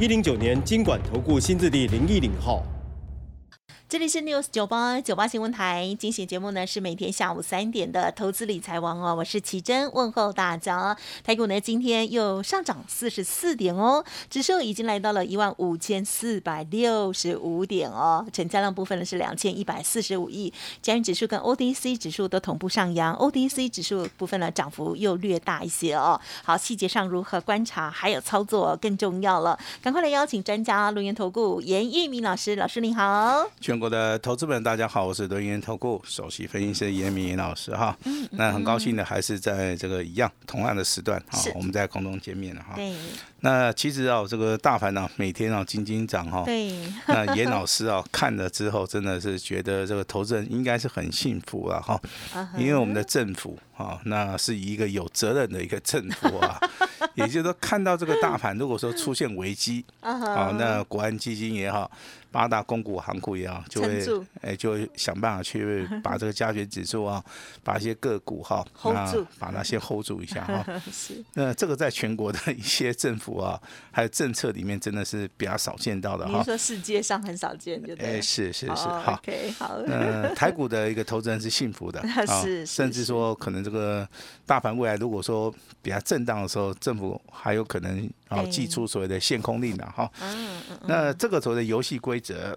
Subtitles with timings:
[0.00, 2.64] 一零九年经管投顾新字第零一零号。
[3.90, 10.96] 这里是 News 九八九八新闻台，今选节目呢是每天下午三点的投资理财王哦，我是奇珍，问候大家。
[11.24, 26.20] 台股呢今天又上涨四十四点哦，指数已经来到了一万五千四百六十五点哦，成交量部分呢是两千一百四十五亿，加元指数跟 ODC 指数都同步上扬，ODC 指数部分呢涨幅又略大一些哦。
[26.44, 33.50] 好，细节上如何观察，还有操作更重要了，赶快来邀请专家录音投顾严玉明老师，老师你好。
[33.80, 37.96] 国的投资们，大家好，我是轮研投顾首席分析师严明严老师哈。
[38.32, 42.74] 那很高兴的，还是在这个一样同样的时段哈，我们在空中见面了哈。
[42.76, 42.92] 对。
[43.42, 46.42] 那其实啊，这个大盘呢，每天啊，金金涨哈。
[46.44, 46.70] 对。
[47.06, 51.98] 那严老师啊，看了之后，真的是觉得这个投资人应该是很幸福了 哈。
[52.58, 56.60] 因为我们的政府啊，那是一个有责任的一个政府啊。
[57.20, 61.90] 也就是说，看到这个大盘，如果说出现危机， 啊，那国安基金也好。
[62.32, 64.00] 八大公股行股也好，就会
[64.40, 67.20] 哎，就会想办法去 把这个加权指数啊，
[67.64, 70.64] 把一些个股哈，那把它先 hold 住一下哈。
[70.92, 71.24] 是。
[71.34, 73.60] 那这个在全国的一些政府啊，
[73.90, 76.38] 还有政策里面，真的是比较少见到的哈。
[76.38, 78.18] 你说世界上很少见，就对。
[78.18, 79.14] 哎，是是是，好。
[79.14, 79.74] OK，好。
[79.88, 82.00] 嗯，台股的一个投资人是幸福的，
[82.44, 82.64] 是。
[82.64, 84.08] 甚至说，可能这个
[84.46, 90.10] 大盘未来如果说比较震荡的时候，政府还有可能啊，寄出所谓的限空令的哈。
[90.20, 90.78] 嗯嗯。
[90.86, 92.20] 那这个所谓的游戏规。
[92.20, 92.54] 则，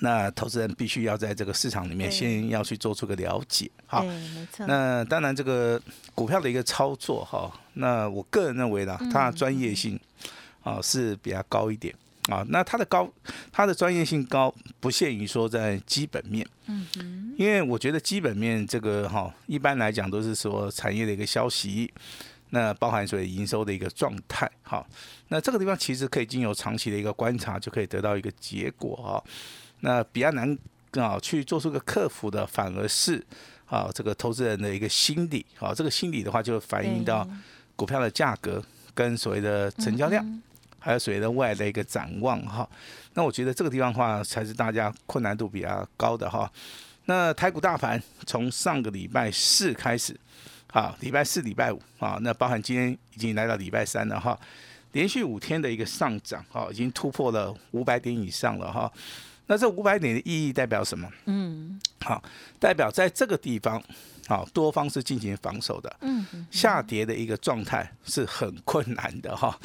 [0.00, 4.66] 那投资人必须要在这个市场里面先要去做出个了解，哈，没错。
[4.66, 5.78] 那当然，这个
[6.14, 10.00] 股票的一个操作，哈，那我个人认为呢，它的专业性
[10.62, 11.94] 啊是比较高一点
[12.30, 12.42] 啊。
[12.48, 13.06] 那它的高，
[13.52, 21.92] 它的专业性高，不限于说在基本面，嗯嗯，因为我觉得基本面这个哈，一般来讲都是说产业的一个消息。
[22.54, 24.86] 那包含所谓营收的一个状态，好，
[25.26, 29.24] 那这个地方其实可以经由长期的一个观察，就可以得到一个结果哈。
[29.80, 30.56] 那比较难
[30.92, 33.20] 啊去做出个克服的，反而是
[33.66, 37.28] 啊这个投资人的一个心理，好，这个心理的话就反映到
[37.74, 40.24] 股票的价格跟所谓的成交量，
[40.78, 42.68] 还有所谓的未来的一个展望哈。
[43.14, 46.48] 那我觉得这个地方的话才是大家困难度比较高的哈。
[47.06, 50.16] 那台股大盘从上个礼拜四开始。
[50.74, 54.36] 好，礼拜四、礼拜五啊，那包含今天已经来到礼拜三了哈，
[54.90, 58.92] 连续五天的一个上涨，哈，已经突破了五百点以上了哈。
[59.46, 61.08] 那这五百点的意义代表什么？
[61.26, 62.20] 嗯，好，
[62.58, 63.80] 代表在这个地方，
[64.26, 69.56] 好，多方是进行防守的，嗯，下跌的一个状态是很困难的哈。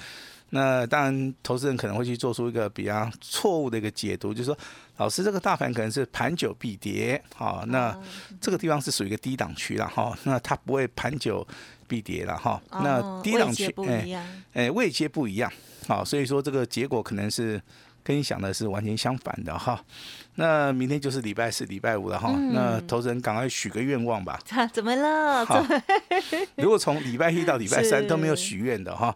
[0.52, 4.58] 那当然，投资人可能会去做出一个比较错误的一个解读，就是说，
[4.98, 7.98] 老师这个大盘可能是盘久必跌，好，那
[8.42, 11.48] 这个地方是属于一个低档区了哈，那它不会盘久
[11.88, 15.52] 必跌了哈，那低档区哎哎位阶不一样，
[15.88, 17.62] 好，所以说这个结果可能是。
[18.04, 19.80] 跟你想的是完全相反的哈，
[20.36, 24.40] 那明天就是礼拜四、礼拜五了哈，那投资人赶快许个愿望吧。
[24.74, 25.46] 怎么了？
[25.46, 25.64] 好，
[26.56, 29.14] 如果从礼拜一到礼拜三都没有许愿的哈，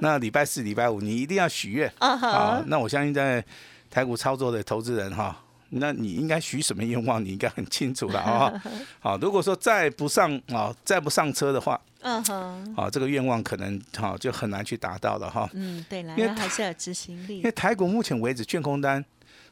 [0.00, 1.92] 那礼拜四、礼拜五你一定要许愿。
[1.98, 3.44] 好，那我相信在
[3.90, 5.36] 台股操作的投资人哈。
[5.70, 7.22] 那你应该许什么愿望？
[7.22, 8.52] 你应该很清楚了啊！
[9.00, 15.50] 好，如果说再不上啊，再不上车的话，嗯哼，啊，这个愿望可能哈就很难去达到了哈。
[15.54, 17.38] 嗯，对了，因为还是有执行力。
[17.38, 19.04] 因为台股目前为止券空单，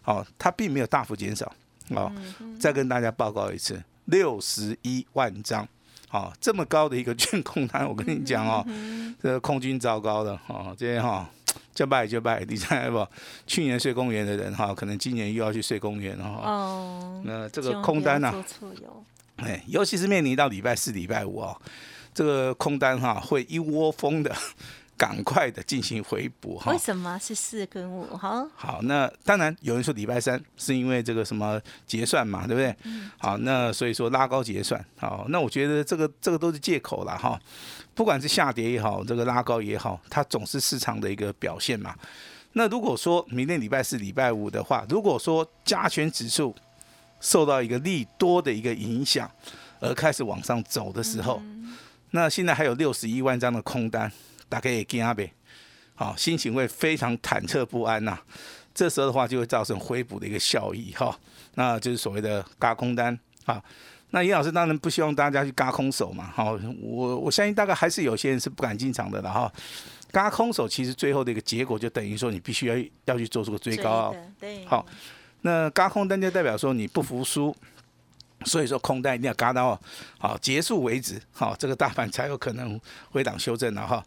[0.03, 1.53] 好，它并没有大幅减少。
[1.89, 2.11] 哦，
[2.61, 5.69] 再跟大家报告一次，六十一万张，
[6.09, 8.65] 好，这么高的一个券空单，我跟你讲哦，
[9.21, 11.29] 这个空军糟糕了哦，这些哈。
[11.73, 13.05] 就拜就拜，你猜不？
[13.49, 16.49] 去年睡公园的人哈，可能今年又要去睡公园了哈。
[16.49, 17.23] 哦。
[17.25, 18.33] 那这个空单呢？
[19.37, 21.61] 哎，尤其是面临到礼拜四、礼拜五哦，
[22.15, 24.35] 这个空单哈会一窝蜂的。
[24.97, 26.71] 赶快的进行回补哈？
[26.71, 28.49] 为什么是四跟五哈？
[28.55, 32.77] 好，那当然有人说礼拜三是因为这个什么结算嘛，对不对？
[33.19, 37.37] 好，那所以说拉高结算，好，那我觉得这个这个都是借口了哈。
[37.93, 41.93] 不管是下跌也好，这个拉高也好，它总是市场的一个表现嘛。
[42.53, 46.55] 那如果说明天礼拜四、礼拜五的话，如果说加权指数
[47.21, 49.29] 受到一个利多的一个影响
[49.81, 51.43] 而开始往上走的时候，
[52.15, 54.11] 那现在还有六十一万张的空单。
[54.47, 55.33] 大概也惊呗，
[55.97, 58.17] 好，心情会非常忐忑不安呐。
[58.73, 61.19] 这时候的话，就会造成回补的一个效益哈，
[61.55, 63.61] 那就是所谓的嘎空单啊。
[64.11, 69.53] 那严老师当然不希望大家去嘎空手嘛，好，我我相信大概还是有些人是不敢进场的了哈。
[70.13, 72.77] 嘎空手其实最后的一个结果就等于说你必须要
[73.07, 74.87] 要去做出个追高啊，对，好，
[75.41, 77.57] 那嘎空单就代表说你不服输。
[78.45, 79.81] 所以说空单一定要嘎到
[80.19, 82.81] 好结束为止，好这个大盘才有可能
[83.11, 84.05] 回档修正了哈。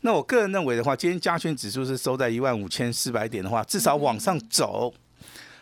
[0.00, 4.92] 那我个人认为的话，今天加权指数是收在一万五千四百点的话，至少往上走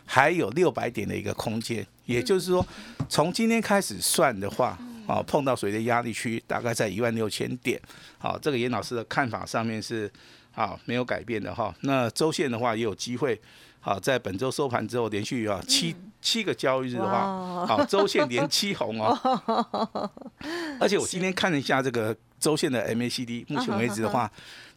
[0.05, 1.85] 还有六百点的一个空间。
[2.05, 2.65] 也就是说，
[3.07, 4.77] 从今天开始算的话，
[5.07, 7.79] 啊碰到谁的压力区大概在一万六千点。
[8.17, 10.11] 好，这个严老师的看法上面是
[10.55, 11.73] 啊没有改变的哈。
[11.81, 13.39] 那周线的话也有机会。
[13.79, 20.11] 好，在本周收盘之后，连续啊七七个交易日的话，好周线连七红哦，
[20.79, 24.31] 而且我今天看了一下这个周线的 MACD，目前为止的话。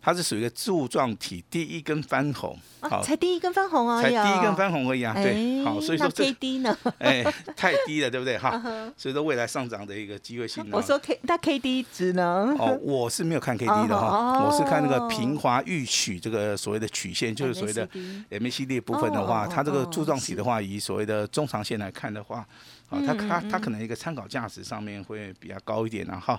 [0.05, 7.23] 它是属于一个柱状体，第一根翻红，好，才第一根翻红而已，才第一根翻红而已啊，对，好，所以说这 K D 呢， 哎，
[7.57, 8.37] 太低了，对不对？
[8.37, 8.61] 哈，
[8.97, 10.67] 所以说未来上涨的一个机会性。
[10.73, 12.59] 我说 K，那 K D 只能？
[12.59, 17.89] 哦，我是没有看 K D 的哈，我是看那个平滑预曲这个所谓的曲线，就是所谓的
[18.31, 22.45] M A C D 部分的话，它这个柱状体的话，以所谓的中长线来看的话。
[22.93, 26.39] 啊，它它它可能一个参考价值上面会比较高一点啊，哈。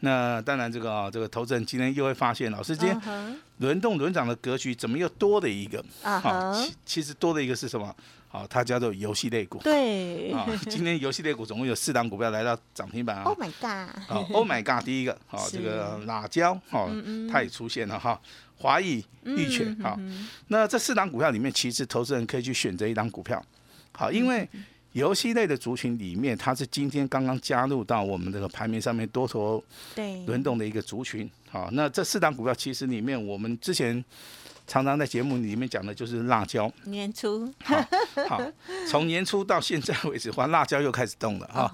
[0.00, 5.84] 那当然这个啊，这个投资人今天又会发现，老师今天轮动轮涨的格局怎么又多了一个？
[6.04, 7.92] 啊，其其实多的一个是什么？
[8.30, 9.58] 好，它叫做游戏类股。
[9.64, 10.30] 对。
[10.32, 13.24] 啊，今天游戏类股总共有四档股票来到涨停板啊。
[13.24, 14.02] Oh my god！
[14.06, 14.84] 好，Oh my god！
[14.84, 16.88] 第一个，好，这个辣椒，好，
[17.30, 18.20] 它也出现了哈。
[18.58, 19.98] 华裔、玉泉，好，
[20.48, 23.42] 那这四档股票里面，其实投资人可以去选择一档股票，
[23.92, 24.48] 好，因为。
[24.98, 29.62] 游戏类的族群里面，它是今天刚刚加入到我们这个排名上面多头
[30.26, 31.30] 轮动的一个族群。
[31.50, 34.04] 好，那这四档股票其实里面，我们之前
[34.66, 36.70] 常常在节目里面讲的就是辣椒。
[36.84, 37.50] 年初，
[38.28, 38.42] 好，
[38.90, 41.72] 从年初到现在为止，话辣椒又开始动了哈。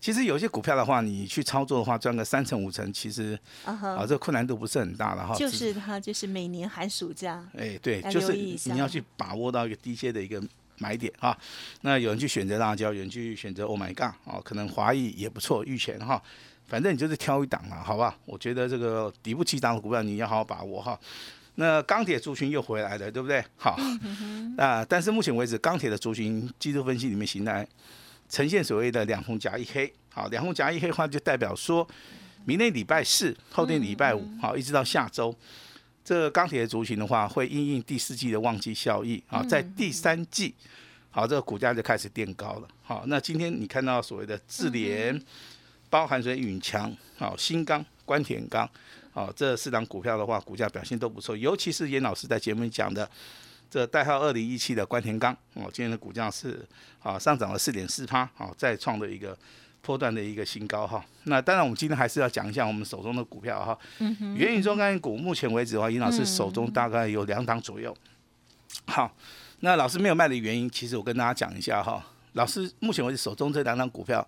[0.00, 5.34] 其实有些股票的话，你去操作的话，赚个三成五成，其实啊，这个困难度不是很大了哈。
[5.34, 7.44] 就是它，就是每年寒暑假。
[7.56, 10.40] 哎，对，就是你要去把握到一个低阶的一个。
[10.78, 11.36] 买点哈，
[11.82, 16.22] 那有人去选择辣椒，有人去选择 Oh my God 哦，可能华谊也不错，玉泉哈，
[16.66, 18.16] 反正你就是挑一档嘛，好吧？
[18.24, 20.98] 我觉得这个底部起档的股票你要好好把握哈。
[21.56, 23.42] 那钢铁族群又回来了，对不对？
[23.56, 23.78] 好，
[24.58, 27.66] 啊，但是目前为止钢铁的族群技术分析里面形态
[28.28, 31.88] 呈现所谓的两红夹一黑，好，两红夹一黑的话就代表说，
[32.44, 35.34] 明天礼拜四，后天礼拜五，好，一直到下周。
[36.06, 40.54] 这钢铁的族群的话，会因应第四季的旺季效益啊，在第三季，
[41.10, 42.68] 好，这个股价就开始垫高了。
[42.84, 45.20] 好，那今天你看到所谓的智联、
[45.90, 48.70] 包含水永强、好新钢、关田钢，
[49.12, 51.36] 好这四档股票的话，股价表现都不错。
[51.36, 53.10] 尤其是严老师在节目里讲的，
[53.68, 56.64] 这代号二零一七的关田钢，哦，今天的股价是
[57.02, 59.36] 啊上涨了四点四趴，好再创的一个。
[59.86, 63.78] 波段的一个新高哈，那当然我们今天还是要讲一下我们手中的股票哈。
[64.00, 67.96] 嗯元宇宙概念股目前为止的话，尹老师手中大概有两档左右。
[68.86, 69.14] 好，
[69.60, 72.04] 那老师没有卖的原因，其实我跟大家讲一下哈。
[72.32, 74.26] 老师目前为止手中这两档股票，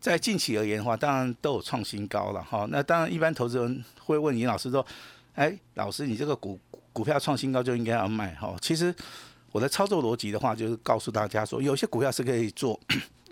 [0.00, 2.66] 在近期而言的话，当然都有创新高了哈。
[2.70, 4.86] 那当然一般投资人会问尹老师说
[5.34, 6.58] ：“哎，老师，你这个股
[6.92, 8.94] 股票创新高就应该要卖哈？”其实
[9.50, 12.78] 我的操作逻辑的话，就是告诉大家说，有些股票是可以做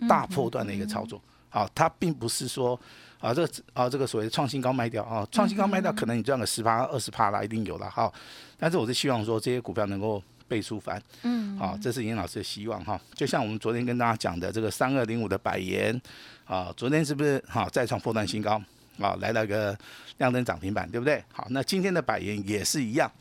[0.08, 1.22] 大波段的一个操作。
[1.52, 2.78] 好，它并不是说
[3.20, 8.10] 啊，这个啊，这个所谓的创新高卖掉啊，创新高卖掉，可能你赚个十趴、二十趴啦，一定有了哈。
[8.58, 12.98] 但是我是希望说这些股票能够倍数翻，嗯，好，这是严老师的希望哈。
[13.14, 16.00] 就像我们昨天跟大家讲的这个三二零五的百元
[16.46, 18.60] 啊，昨天是不是哈再创破断新高
[18.98, 19.78] 啊，来了个
[20.16, 21.22] 亮灯涨停板，对不对？
[21.32, 23.12] 好，那今天的百元也是一样，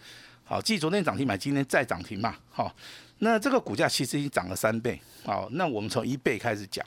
[0.46, 2.74] 好，继昨天涨停板，今天再涨停嘛，好，
[3.20, 6.86] 那这个股价其实已经涨了三倍，好，那我们从一倍开始讲。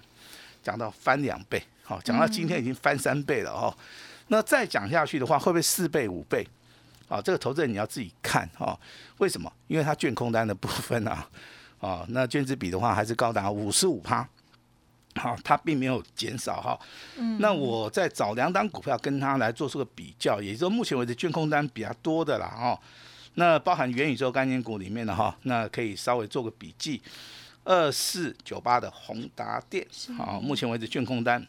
[0.64, 3.72] 讲到翻两倍，好，讲到今天已经翻三倍了哦。
[4.28, 6.44] 那再讲下去的话，会不会四倍、五倍？
[7.06, 8.76] 啊，这个投资人你要自己看哈。
[9.18, 9.52] 为什么？
[9.68, 11.28] 因为它券空单的部分啊，
[11.78, 14.26] 啊，那券资比的话还是高达五十五趴，
[15.16, 16.80] 好，它并没有减少哈。
[17.18, 17.38] 嗯。
[17.38, 22.80] 那我再找两档股票跟它来做出个比较，也就是说目前为止券空单比较多的啦，哈。
[23.34, 27.02] 那包含元宇宙概念股里面的哈，那可以稍微做个笔记。
[27.64, 31.44] 二四九八的宏达电，好，目前为止卷空单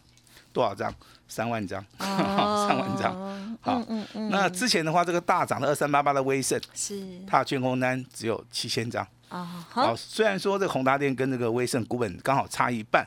[0.54, 0.94] 多少张？
[1.28, 3.58] 三万张， 三万张。
[3.62, 3.84] 好，
[4.30, 7.04] 那之前的话，这个大涨的二三八八的威盛，是。
[7.26, 9.06] 它的卷空单只有七千张。
[9.28, 13.06] 好，虽然说这个宏达电跟这个威盛股本刚好差一半，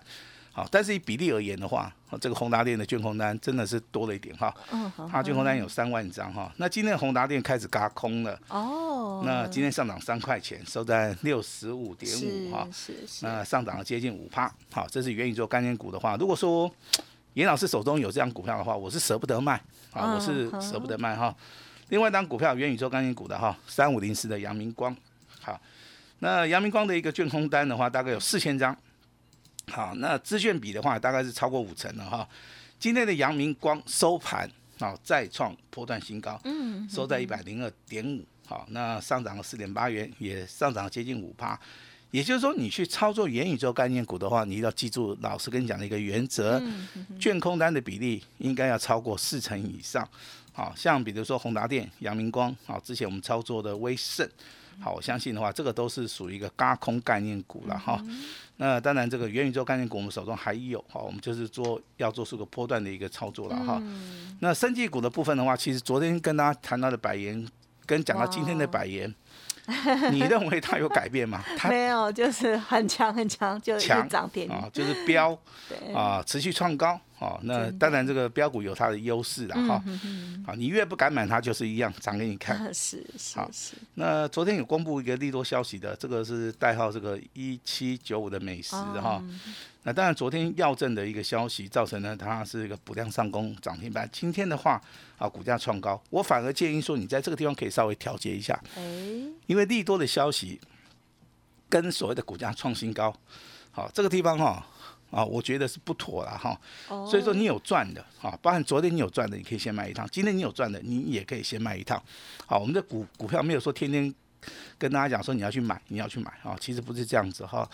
[0.58, 4.52] 好，但是以比例而言的话，这个宏达电的卷空单真的是多了一点哈。
[4.72, 6.52] 嗯，它卷空单有三万张哈。
[6.56, 8.36] 那今天宏达电开始嘎空了。
[8.48, 9.22] 哦。
[9.24, 12.66] 那今天上涨三块钱，收在六十五点五哈。
[12.72, 13.24] 是是。
[13.24, 14.52] 那上涨了接近五趴。
[14.72, 16.68] 好，这是元宇宙概念股的话，如果说
[17.34, 19.62] 严老师手中有这样股票的话，我是舍不得卖
[19.92, 21.32] 啊，我是舍不得卖哈。
[21.90, 24.96] 另外一张股票元宇宙概念股的哈，三五零四的阳明光。
[25.40, 25.60] 好，
[26.18, 28.76] 那阳明光的一个卷空单的话，大概有四千张。
[29.68, 32.28] 好，那资券比的话，大概是超过五成了哈。
[32.80, 34.48] 今天的阳明光收盘
[34.78, 41.58] 啊，再创破断新高，嗯，收在一百零二点五，好，那上涨了四点八元，也上涨接近五趴。
[42.10, 46.62] 也就是说，你去操作元宇宙概念股的话，你一定要记住老师跟你讲的一个原则，
[47.20, 50.08] 券空单的比例应该要超过四成以上。
[50.52, 54.26] 好，像比如说宏达电、阳明光，好，之前我们操作的威盛。
[54.80, 58.00] 好，我相信的话，这个都是属于一个高空概念股了哈。
[58.56, 63.82] 那当然，这个元宇宙概念股我们手中还有，哈，我们就是做要做出个波段的一个操作了哈。
[64.40, 67.46] 那生技股的部分的话，其实昨天跟大家谈到的百元，
[67.86, 69.14] 跟讲到今天的百元。
[70.10, 71.44] 你认为它有改变吗？
[71.58, 75.38] 它没有，就是很强很强，就强涨停啊，就是飙
[75.94, 77.38] 啊，持续创高啊。
[77.42, 79.82] 那当然，这个标股有它的优势了哈。
[80.46, 82.58] 好，你越不敢买它，就是一样涨给你看。
[82.72, 83.74] 是是是。
[83.94, 89.22] 那昨天有公布一个利多消息的，这个是代号这个一七九五的美食哈。
[89.84, 94.08] 那当然，昨天药证的一个消息造成呢，它是一个补量上攻涨停板。
[94.12, 94.80] 今天的话
[95.16, 98.58] 啊，股价创高，我反而建议说，你在这个地方可以稍微调节一下。
[98.76, 98.82] 哎，
[99.46, 100.60] 因为利多的消息
[101.70, 103.14] 跟所谓的股价创新高，
[103.70, 104.66] 好，这个地方哈
[105.10, 106.58] 啊，我觉得是不妥了哈。
[107.06, 112.02] 所以说你有赚的啊，包含昨天你有赚的，你可以先卖一趟；今天你有赚的，你也可以先卖一趟。
[112.46, 114.14] 好，我们的股股票没有说天天。
[114.78, 117.68] 跟大家讲说你要去买，你要去买啊，其实不是这样子哈。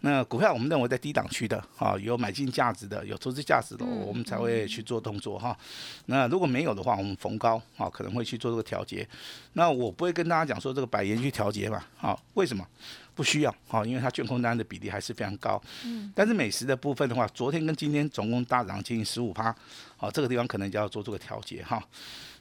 [0.00, 5.56] 那股票我们认为在低档区的啊，有买进价值的，有投资价值的，我们才会去做动作哈。
[6.06, 9.08] 那如果没有的话，我们逢高啊可能会去做这个调节。
[9.54, 12.64] 那我不会跟大家讲说这个百元去调节嘛，好，为什么？
[13.14, 15.60] 不需要啊，因为它卷空单的比例还是非常高。
[15.84, 16.12] 嗯。
[16.14, 19.54] 但是美食的部分的话，昨天跟今天总共大涨接近十五趴，
[19.96, 21.82] 好，这个地方可能就要做这个调节哈。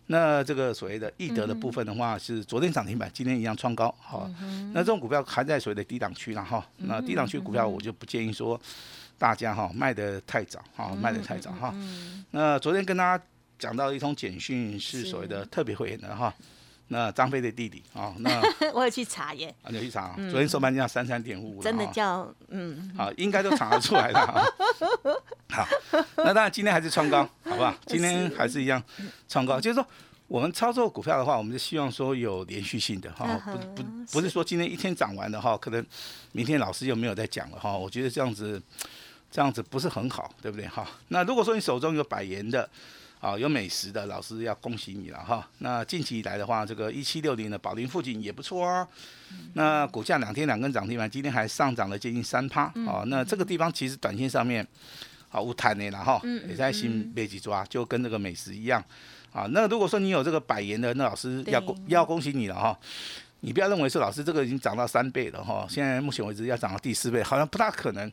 [0.08, 4.28] 那这个所谓的易德的部分的话，是昨天涨停板，今天一样创高，好，
[4.74, 6.66] 那这种股票还在所谓的低档区了哈。
[6.78, 8.60] 那低档区股票，我就不建议说
[9.20, 11.72] 大家哈卖的太早，哈卖的太早哈。
[12.32, 13.24] 那昨天跟大家
[13.60, 16.34] 讲到一通简讯，是所谓的特别会员的哈。
[16.92, 18.42] 那张飞的弟弟啊， 那
[18.74, 24.44] 我有去查耶，啊，你去查，昨天收盘价三三点五五，真的叫嗯，好，应该都查得出来的哈。
[25.54, 25.68] 好，
[26.18, 27.74] 那当然今天还是创高，好不好？
[27.86, 28.82] 今天还是一样
[29.28, 29.86] 创高，就是说
[30.28, 35.86] 我们操作股票的话，我们是希望说有连续性的哈，不不不是说今天一天涨完的哈，可能
[36.32, 37.78] 明天老师又没有再讲了哈。
[37.78, 38.60] 我觉得这样子
[39.30, 40.88] 这样子不是很好，对不对哈？
[41.10, 42.68] 那如果说你手中有百元的。
[43.20, 45.46] 啊，有美食的老师要恭喜你了哈。
[45.58, 48.88] 那近期以来的话，这个一七六零的宝林附近也不错啊。
[49.56, 52.72] 那股价两天两根涨停板，今天还上涨了接近三趴。
[52.88, 54.66] 哦，那这个地方其实短线上面
[55.28, 56.22] 好无谈的了哈。
[56.48, 58.82] 也在新被几抓，就跟这个美食一样。
[59.34, 62.80] 啊，那如果说你有这个百元的，那老师要恭要恭喜你了哈。
[63.42, 65.68] 你不要认为是老师这个已经涨到三倍了哈。
[65.70, 68.10] 现在目前为止要涨到第四倍，好像不大可能。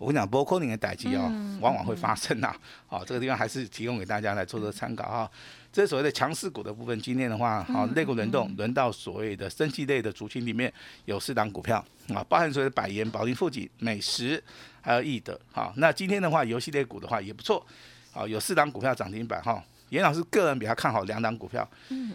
[0.00, 1.30] 我跟你讲，波克林的代机哦，
[1.60, 2.56] 往往会发生呐。
[2.86, 5.30] 好，这个地方还是提供给大家来做做参考哈。
[5.70, 6.98] 这所谓的强势股的部分。
[7.02, 10.72] 今天的话，好，类股轮动，轮到所谓的生技类的族群里面
[11.04, 14.42] 有四档股票啊，包含所谓的百元、宝林、富锦、美食，
[14.80, 15.38] 还有易德。
[15.52, 17.62] 好，那今天的话，游戏类股的话也不错。
[18.10, 19.62] 好，有四档股票涨停板哈。
[19.90, 21.68] 严老师个人比较看好两档股票，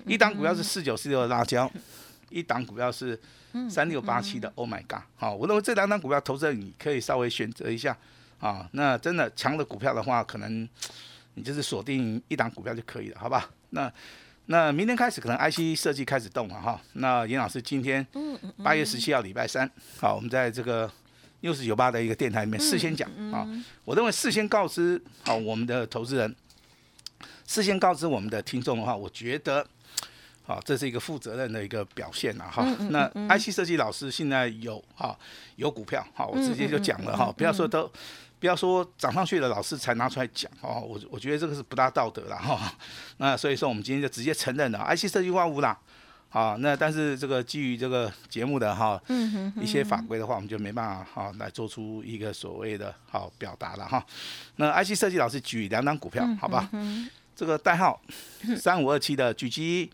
[0.08, 1.70] 一档股票是四九四六的辣椒，
[2.38, 3.20] 一档股票是。
[3.70, 5.00] 三六八七的，Oh my God！
[5.16, 7.98] 好，我认为这两档股票投资人你可以稍微选择一下
[8.38, 8.68] 啊。
[8.74, 10.68] 那真的强的股票的话，可能
[11.36, 13.50] 你就是锁定一档股票就可以了，好吧？
[13.70, 13.90] 那
[14.48, 16.82] 那明天开始可能 IC 设计开始动了哈。
[16.96, 18.06] 那严老师今天
[18.62, 20.92] 八月十七号礼拜三，好，我们在这个
[21.40, 23.48] 六十九八的一个电台里面事先讲啊。
[23.86, 26.36] 我认为事先告知好我们的投资人，
[27.48, 29.66] 事先告知我们的听众的话，我觉得。
[30.48, 32.64] 好，这是一个负责任的一个表现呐，哈。
[32.92, 35.18] 那 IC 设计老师现在有哈
[35.56, 37.92] 有股票，好，我直接就讲了哈，不要说都
[38.40, 42.72] 不要说涨上去了，老师才拿出来讲哦，我我觉得这个是不大道德了哈。
[43.18, 45.76] 那所以说我们今天就直接承认了 IC 设计万物啦，
[46.30, 49.02] 好，那但是这个基于这个节目的哈
[49.60, 54.06] 一些法规的话，我们就没办法哈来做出一个所谓的好表达了哈。
[54.58, 56.70] 那 IC 设计老师举两张股票，好吧？
[57.36, 58.00] 这个代号
[58.58, 59.90] 三五二七的狙击，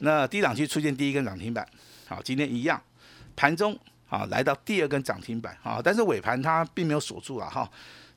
[0.00, 1.66] 那低档区出现第一根涨停板，
[2.06, 2.80] 好，今天一样，
[3.34, 3.78] 盘中
[4.08, 7.50] 啊来到第二根涨停板，啊，但是尾盘它并没有锁住了。
[7.50, 7.68] 哈，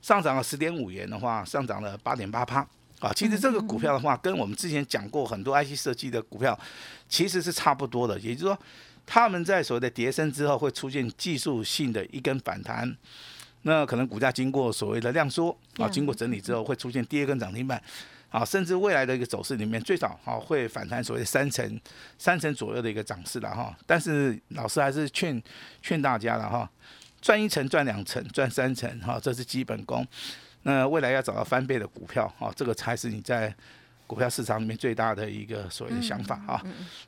[0.01, 2.65] 上涨了十点五元的话，上涨了八点八趴。
[2.99, 6.59] 啊，其实这个股票的话，跟我们之前讲过很多 IC 设计的股票，
[7.07, 8.19] 其实是差不多的。
[8.19, 8.59] 也就是说，
[9.05, 12.93] 他们在所谓的跌升之后，会出现技术性的一根反弹，
[13.61, 17.81] 那可能股价经过所谓的量缩啊，经过整理之后，会出现第二根涨停板，
[18.29, 21.81] 啊，甚至未来的一个走势里面，最少哈会反弹所谓的三成、
[22.17, 23.75] 三成左右的一个涨势了哈。
[23.85, 25.41] 但是老师还是劝
[25.81, 26.69] 劝大家了哈，
[27.21, 30.05] 赚一层、赚两层、赚三层哈，这是基本功。
[30.63, 33.53] 那未来要找到翻倍的股票哈，这个才是你在
[34.05, 36.61] 股票市场里面最大的一个所谓的想法啊。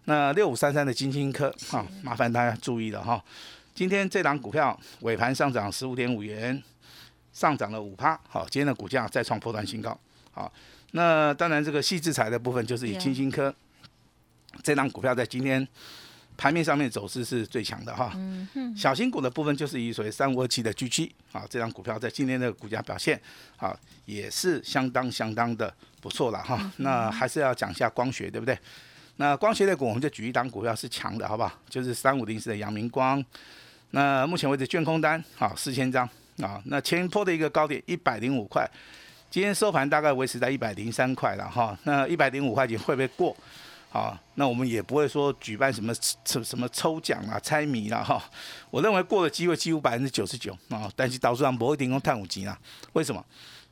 [0.06, 3.24] 那六五三三的金星科哈，麻烦大家注意了哈。
[3.76, 6.62] 今天这档股票尾盘上涨十五点五元，
[7.34, 8.20] 上涨了五趴。
[8.28, 9.98] 好，今天的股价再创破断新高。
[10.32, 10.52] 好，
[10.92, 13.54] 那当然这个细制材的部分就是以清新科
[14.64, 15.68] 这档股票在今天。
[16.38, 18.12] 盘面上面走势是最强的哈，
[18.76, 23.22] 小型股的部分就是以所谓三五二七的 G 七啊，这张股票在今天的股价表现
[23.58, 26.72] 啊也是相当相当的不错了哈。
[26.78, 28.58] 那还是要讲一下光学对不对？
[29.18, 31.54] 那光学类股我们就举一档股票是强的好不好？
[31.70, 33.24] 就是三五零四的阳明光。
[33.92, 36.10] 那目前为止卷空单好四千张
[36.42, 38.68] 啊，那前坡的一个高点一百零五块，
[39.32, 41.78] 今天收盘大概维持在一百零三块了哈。
[41.86, 43.34] 那一百零五块钱会不会过？
[43.90, 45.94] 啊，那我们也不会说举办什么
[46.26, 48.22] 什么抽奖啊、猜谜啦哈。
[48.70, 52.60] 我认为过的机会几乎百分之九十九啊，但是导致上不会提供碳五级啊。
[52.92, 53.24] 为什么？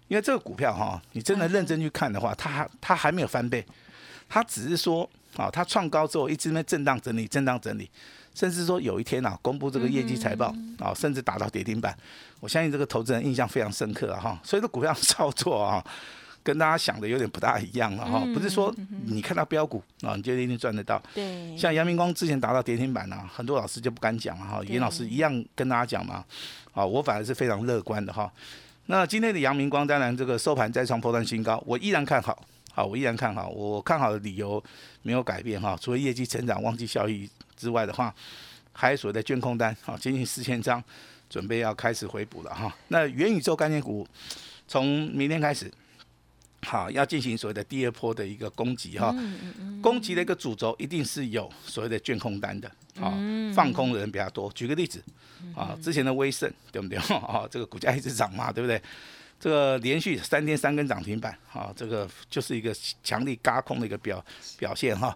[0.08, 3.66] 因为这个股票哈，你真的认真去看的话，它还它还没有翻倍，
[4.30, 7.90] 它只是说啊，它创高之后一直在震荡整理、震荡整理，
[8.34, 11.96] 甚至说有一天啊，公布这个业绩财报啊，甚至达到跌停板，
[12.40, 14.40] 我相信这个投资人印象非常深刻啊哈。
[14.44, 15.84] 所以这股票操作啊。
[16.42, 18.74] 跟大家想的有点不大一样了哈，不是说
[19.06, 21.00] 你看到标股啊，你就一定赚得到。
[21.14, 24.62] 对，像阳明光之前达到跌停板啊，很多老师就不敢讲了哈。
[24.66, 26.24] 严老师一样跟大家讲嘛，
[26.72, 28.32] 啊，我反而是非常乐观的哈。
[28.86, 32.42] 那今天的阳明光当然这个收盘再创破断新高，我依然看好，
[32.80, 34.64] 好，我依然看好，我看好的理由
[35.02, 35.78] 没有改变哈。
[35.82, 38.16] 除了业绩成长、旺季效益之外的话，
[38.72, 40.82] 还有所谓的捐空单，好，接近四千张，
[41.30, 42.74] 准备要开始回补了哈。
[42.88, 44.08] 那元宇宙概念股
[44.66, 45.70] 从明天开始。
[46.64, 49.16] 好，要进行所谓的第二波的一个攻击哈，
[49.82, 53.16] 攻击的一个主轴一定是有所谓的卷空单的，啊，
[53.56, 54.52] 放空的人比较多。
[54.52, 55.02] 举个例子，
[55.56, 56.98] 啊，之前的威盛对不对？
[56.98, 58.82] 啊， 这个股价一直涨嘛，对不对？
[59.40, 64.24] 这个连续三天三根涨停板，啊，这个就是一个强力嘎空的一个表
[64.58, 65.16] 表现哈。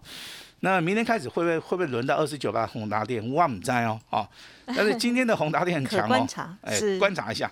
[0.60, 3.22] 那明天开始会不会会不会轮到二十九八宏达电？
[3.30, 4.26] 我唔知哦，啊，
[4.66, 6.26] 但是今天的宏达电很强哦，
[6.62, 7.50] 哎，观察一下。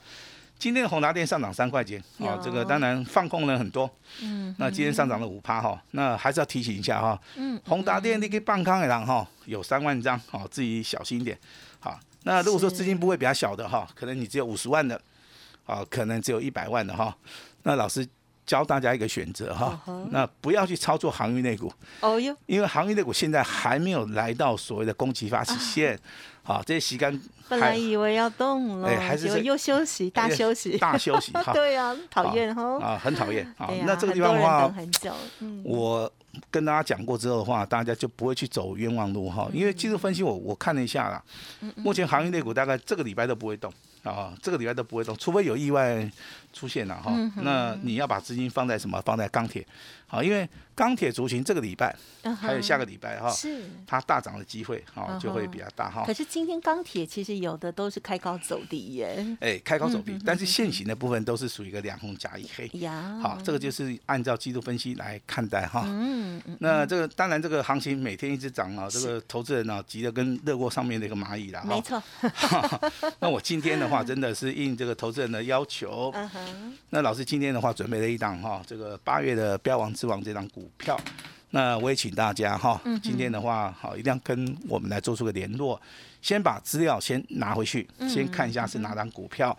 [0.59, 11.37] 今天的宏达电上涨三块钱，啊，这个当然放空人很多，嗯，那今天上涨了五趴哈，那还是要提醒一下哈，嗯，宏达电你可以半康的人哈，有三万张，好，自己小心一点，
[11.81, 14.99] 好，那如果说资金部位比较小的哈，可能你只有五十万的，
[15.65, 17.17] 啊，可能只有一百万的哈，
[17.63, 18.07] 那老师
[18.45, 25.99] 教大家一个选择哈，那不要去操作航运类股，哦哟，因为航运类股现在还没有来到所谓的供给发起线。
[26.45, 31.31] 好，这些洗干本来以为要动了，哎，还是又休息，大休息，大休息。
[31.55, 32.81] 对呀，讨厌哈。
[32.81, 33.47] 啊，很讨厌。
[33.57, 34.75] 好，那这个地方的话。
[35.63, 36.13] 我
[36.51, 39.49] 跟大家讲过之后的话，大家就不会去走冤枉路哈。
[39.53, 41.23] 因为技术分析，我我看了一下啦，
[41.77, 46.11] 目前行业类股大概这个礼拜都不会动啊，这个礼拜都不会动，除非有意外
[46.53, 47.13] 出现了哈。
[47.37, 49.01] 那你要把资金放在什么？
[49.03, 49.67] 放在钢铁。
[50.13, 51.97] 好，因为钢铁族群这个礼拜
[52.39, 56.05] 还有下个礼拜哈，是它大涨的机会哈就会比较大哈。
[56.05, 59.27] 可是今天钢铁其实有的都是开高走低耶。
[59.41, 62.69] 哎，开高走低，但是现行的部分都是属于一个两红加一黑。
[62.81, 65.85] 呀，好，这个就是按照季度分析来看待哈。
[65.87, 66.59] 嗯嗯。
[66.61, 71.67] 那这个当然这个行情每天一直涨啊，这个投资人呢急得跟热锅上面的一个蚂蚁了哈。
[71.67, 72.03] 没错。
[73.19, 76.13] 那我今天的话真的是应这个投资人的要求。
[76.91, 79.91] 那老师今天的话准备了一档哈，这个八月的标王。
[80.03, 81.01] 之王这张股票，
[81.51, 85.81] 那我也请大家哈，今天的话好，一定要跟我们来做出个联络，
[86.21, 89.57] 先把资料先拿回去，先看一下是哪张股票。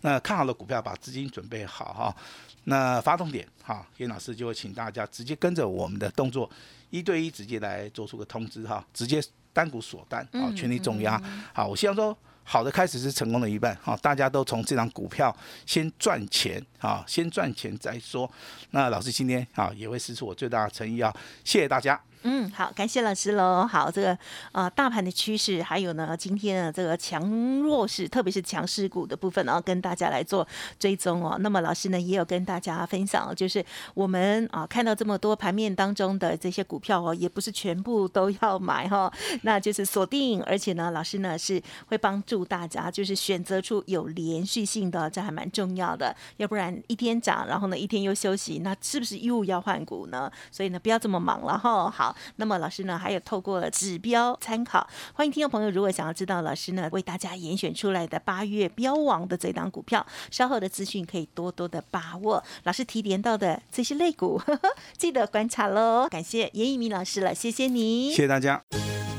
[0.00, 2.16] 那看好的股票，把资金准备好哈。
[2.64, 6.50] 那发动点哈，叶老师就会请大家直接跟着我们的动作，
[6.90, 11.22] 一对一直接来做出个通知哈，直接单股锁单啊，全力重压。
[11.52, 12.18] 好，我希望说。
[12.44, 15.34] 好的开始是成功的一半，好，大家都从这张股票
[15.66, 18.30] 先赚钱，啊，先赚钱再说。
[18.70, 22.00] 那老师今天啊也会施出我最大的诚意啊，谢谢大家。
[22.26, 23.66] 嗯，好，感谢老师喽。
[23.66, 24.16] 好，这个
[24.52, 27.22] 呃大盘的趋势，还有呢今天的这个强
[27.60, 30.46] 弱势，特别是强势股的部分呢，跟大家来做
[30.78, 31.36] 追踪哦。
[31.40, 46.16] 那么老师呢也有跟大家分享，就是我们啊看到这么多盘面当中的这些股票哦，也不是全部都要买哈，那就是锁定，而且呢老师呢是会帮助大家，就是选择出有连续性的，这还蛮重要的。
[46.38, 50.32] 要不然一天涨，然后呢一天又休息，那是不是又要换股呢？
[50.50, 51.90] 所以呢不要这么忙了哈。
[51.90, 52.13] 好。
[52.36, 62.42] 那么老师呢，还有透过了指标参考，欢迎听众朋友，如果想要知道老师呢为大家严选出来的八月标王的这档股票，稍后的资讯可以多多的把握。
[62.64, 64.40] 老师提点到的这些类股，
[64.96, 66.08] 记得观察喽。
[66.10, 68.62] 感谢严一鸣老师了，谢谢你，谢谢大家。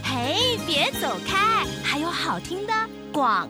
[0.04, 2.74] 嘿，别走开，还有好听的
[3.12, 3.50] 广。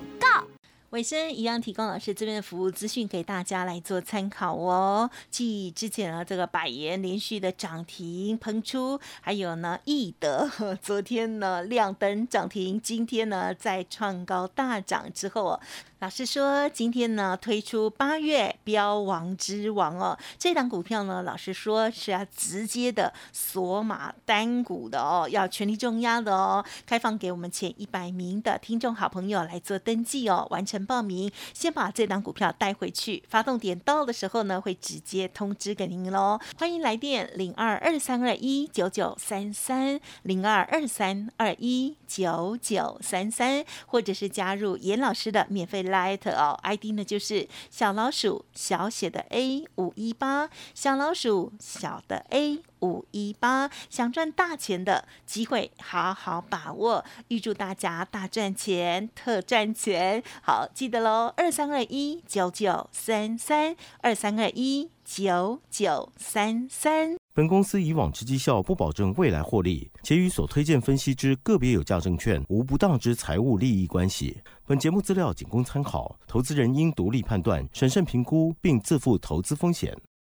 [0.96, 5.10] 尾声一样提供老师这边的服务资讯给大家来做参考哦。
[5.30, 10.50] 继之前呢这个百元连续的涨停喷出，还有呢易德
[10.82, 15.60] 昨天呢亮灯涨停，今天呢在创高大涨之后。
[16.06, 36.40] 老师说，今天呢推出八月标王之王哦，这档股票呢，老师说是要直接的锁码单股的哦，要全力重压的哦，开放给我们前一百名的听众好朋友来做登记哦，完成报名，先把这档股票带回去，发动点到的时候呢，会直接通知给您喽。
[36.60, 45.95] 欢迎来电零二二三二一九九三三零二二三二一九九三三，或者是加入严老师的免费。
[45.96, 60.24] Light 哦，ID 呢就是小老鼠小写的 A 五一八，小老鼠小的 A 五一八，想赚大钱的机会，好好把握，预祝大家大赚钱，特赚钱。
[60.44, 67.18] 好，记得喽，二三二一九九三三，二三二一九九三三。
[67.34, 74.38] 本公司以往之绩效不保证未来获利，且与所推荐分析之个别有价证券无不当之财务利益关系。
[74.66, 79.94] 本节目资料仅供参考，投资人应独立判断、审慎评估，并自负投资风险。